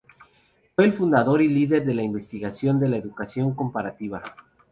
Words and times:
Fue 0.75 0.85
el 0.85 0.93
fundador 0.93 1.43
y 1.43 1.47
líder 1.47 1.85
de 1.85 1.93
la 1.93 2.01
investigación 2.01 2.79
de 2.79 2.89
la 2.89 2.97
educación 2.97 3.53
comparativa. 3.53 4.23